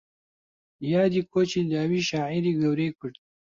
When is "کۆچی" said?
1.31-1.61